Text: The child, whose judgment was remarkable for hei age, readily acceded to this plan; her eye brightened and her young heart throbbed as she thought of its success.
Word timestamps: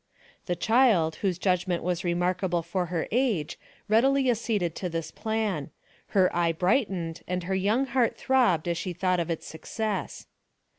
The 0.47 0.55
child, 0.55 1.17
whose 1.17 1.37
judgment 1.37 1.83
was 1.83 2.03
remarkable 2.03 2.63
for 2.63 2.87
hei 2.87 3.07
age, 3.11 3.59
readily 3.87 4.31
acceded 4.31 4.73
to 4.77 4.89
this 4.89 5.11
plan; 5.11 5.69
her 6.07 6.35
eye 6.35 6.53
brightened 6.53 7.21
and 7.27 7.43
her 7.43 7.53
young 7.53 7.85
heart 7.85 8.17
throbbed 8.17 8.67
as 8.67 8.79
she 8.79 8.93
thought 8.93 9.19
of 9.19 9.29
its 9.29 9.45
success. 9.45 10.25